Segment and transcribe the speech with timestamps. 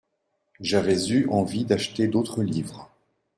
[0.59, 2.89] J'avais eu envie d'acheter d'autres livres.